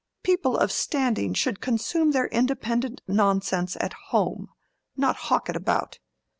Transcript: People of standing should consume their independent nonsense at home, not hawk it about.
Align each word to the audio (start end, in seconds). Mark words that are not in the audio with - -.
People 0.23 0.57
of 0.57 0.71
standing 0.71 1.35
should 1.35 1.61
consume 1.61 2.09
their 2.09 2.25
independent 2.29 3.01
nonsense 3.07 3.77
at 3.79 3.93
home, 4.07 4.49
not 4.97 5.15
hawk 5.27 5.47
it 5.47 5.55
about. 5.55 5.99